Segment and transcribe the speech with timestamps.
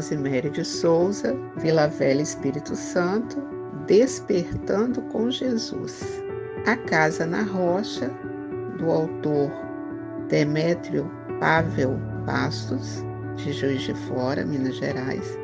[0.00, 3.36] Rosemary de Souza, Vila Velha Espírito Santo,
[3.86, 6.22] Despertando com Jesus.
[6.66, 8.10] A Casa na Rocha,
[8.78, 9.50] do autor
[10.28, 13.04] Demétrio Pavel Bastos,
[13.36, 15.38] de Juiz de Fora, Minas Gerais,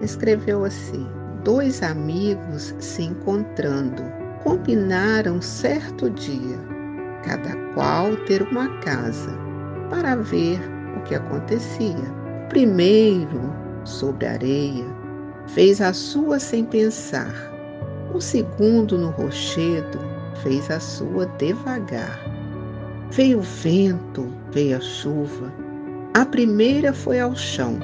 [0.00, 1.06] escreveu assim:
[1.44, 4.02] Dois amigos se encontrando
[4.42, 6.58] combinaram certo dia,
[7.24, 9.30] cada qual ter uma casa,
[9.90, 10.58] para ver
[10.96, 12.22] o que acontecia.
[12.48, 14.86] Primeiro, sobre a areia,
[15.48, 17.32] fez a sua sem pensar.
[18.14, 19.98] O segundo, no rochedo,
[20.42, 22.20] fez a sua devagar.
[23.10, 25.52] Veio o vento, veio a chuva.
[26.14, 27.78] A primeira foi ao chão.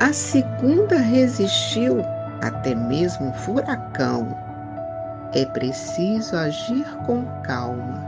[0.00, 2.02] A segunda resistiu
[2.40, 4.36] até mesmo um furacão.
[5.34, 8.02] É preciso agir com calma,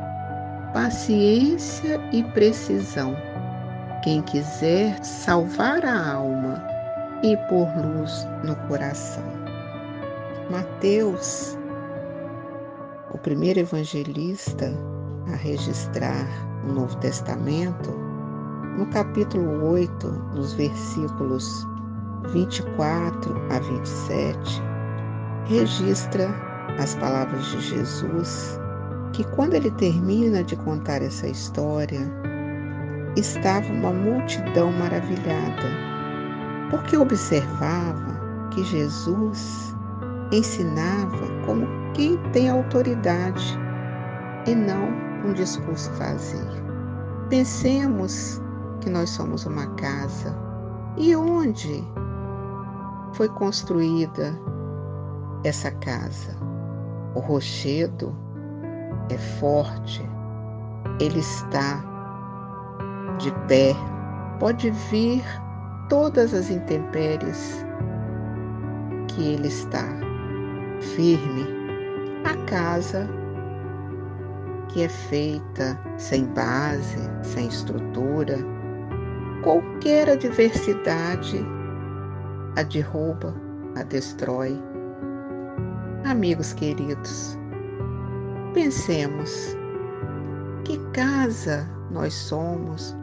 [0.72, 3.16] paciência e precisão.
[4.02, 6.73] Quem quiser salvar a alma
[7.22, 9.24] e pôr luz no coração.
[10.50, 11.56] Mateus,
[13.12, 14.72] o primeiro evangelista
[15.32, 16.26] a registrar
[16.68, 17.90] o Novo Testamento,
[18.76, 21.66] no capítulo 8, nos versículos
[22.32, 24.62] 24 a 27,
[25.46, 26.28] registra
[26.78, 28.58] as palavras de Jesus,
[29.12, 32.00] que quando ele termina de contar essa história,
[33.16, 35.93] estava uma multidão maravilhada,
[36.74, 39.72] porque observava que Jesus
[40.32, 43.56] ensinava como quem tem autoridade
[44.44, 44.88] e não
[45.24, 46.64] um discurso vazio.
[47.30, 48.42] Pensemos
[48.80, 50.36] que nós somos uma casa
[50.96, 51.84] e onde
[53.12, 54.36] foi construída
[55.44, 56.36] essa casa?
[57.14, 58.12] O rochedo
[59.10, 60.02] é forte,
[60.98, 61.84] ele está
[63.20, 63.76] de pé,
[64.40, 65.22] pode vir
[65.88, 67.64] todas as intempéries
[69.08, 69.86] que ele está
[70.80, 71.46] firme.
[72.24, 73.08] A casa
[74.68, 78.38] que é feita sem base, sem estrutura,
[79.42, 81.44] qualquer adversidade
[82.56, 83.34] a derruba,
[83.76, 84.58] a destrói
[86.04, 87.38] Amigos queridos,
[88.52, 89.56] pensemos
[90.66, 92.94] que casa nós somos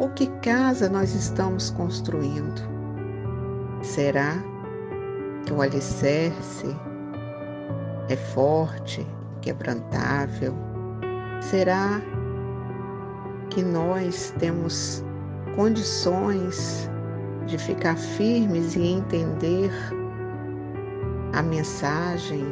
[0.00, 2.62] ou que casa nós estamos construindo.
[3.82, 4.42] Será
[5.44, 6.74] que o alicerce
[8.08, 9.06] é forte,
[9.42, 10.54] quebrantável?
[11.42, 12.00] Será
[13.50, 15.04] que nós temos
[15.54, 16.88] condições
[17.46, 19.70] de ficar firmes e entender
[21.34, 22.44] a mensagem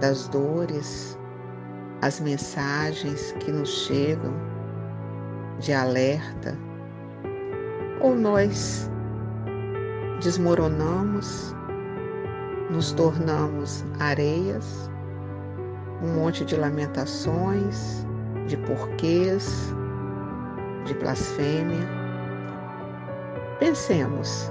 [0.00, 1.18] das dores,
[2.00, 4.52] as mensagens que nos chegam
[5.62, 6.58] de alerta,
[8.00, 8.90] ou nós
[10.20, 11.54] desmoronamos,
[12.68, 14.90] nos tornamos areias,
[16.02, 18.04] um monte de lamentações,
[18.48, 19.72] de porquês,
[20.84, 21.88] de blasfêmia.
[23.60, 24.50] Pensemos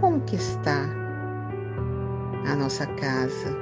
[0.00, 0.88] como que está
[2.50, 3.54] a nossa casa?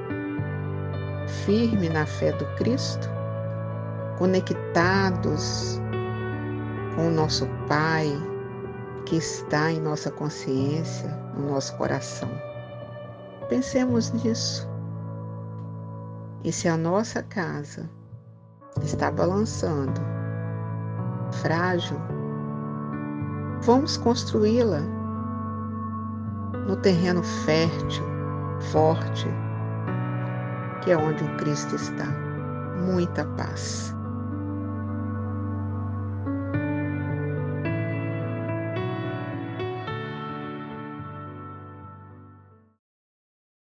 [1.45, 3.22] Firme na fé do Cristo?
[4.23, 5.81] Conectados
[6.95, 8.07] com o nosso Pai
[9.05, 12.31] que está em nossa consciência, no nosso coração?
[13.49, 14.71] Pensemos nisso.
[16.45, 17.91] E se a nossa casa
[18.81, 20.01] está balançando,
[21.43, 21.99] frágil,
[23.63, 24.83] vamos construí-la
[26.69, 28.05] no terreno fértil,
[28.71, 29.27] forte,
[30.85, 32.07] que é onde o Cristo está.
[32.87, 33.93] Muita paz.